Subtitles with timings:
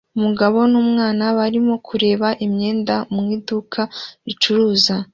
[0.17, 3.81] Umugabo n'umwana barimo kureba imyenda mu iduka
[4.27, 4.95] ricuruza